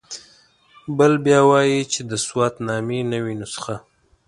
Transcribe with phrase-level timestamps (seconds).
[0.97, 3.75] بل بیا وایي چې د سوات نامې نوې نسخه.